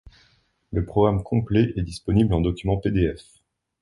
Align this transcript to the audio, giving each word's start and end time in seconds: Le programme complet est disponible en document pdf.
Le 0.71 0.83
programme 0.83 1.21
complet 1.21 1.73
est 1.75 1.83
disponible 1.83 2.33
en 2.33 2.41
document 2.41 2.77
pdf. 2.77 3.21